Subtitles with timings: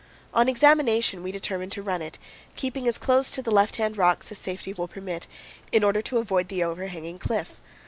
[0.33, 2.17] On examination we determine to run it,
[2.55, 5.27] keeping as close to the left hand rocks as safety will permit,
[5.71, 7.61] in order to avoid the overhanging cliff.